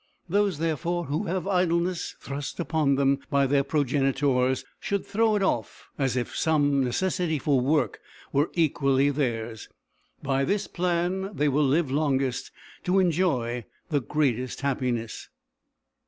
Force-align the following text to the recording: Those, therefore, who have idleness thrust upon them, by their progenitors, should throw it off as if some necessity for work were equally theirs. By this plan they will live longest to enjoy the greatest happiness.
Those, 0.27 0.57
therefore, 0.57 1.03
who 1.03 1.25
have 1.25 1.47
idleness 1.47 2.15
thrust 2.19 2.59
upon 2.59 2.95
them, 2.95 3.19
by 3.29 3.45
their 3.45 3.63
progenitors, 3.63 4.65
should 4.79 5.05
throw 5.05 5.35
it 5.35 5.43
off 5.43 5.89
as 5.95 6.17
if 6.17 6.35
some 6.35 6.83
necessity 6.83 7.37
for 7.37 7.61
work 7.61 7.99
were 8.33 8.49
equally 8.55 9.11
theirs. 9.11 9.69
By 10.23 10.43
this 10.43 10.65
plan 10.65 11.29
they 11.35 11.47
will 11.49 11.67
live 11.67 11.91
longest 11.91 12.49
to 12.85 12.97
enjoy 12.97 13.65
the 13.89 14.01
greatest 14.01 14.61
happiness. 14.61 15.29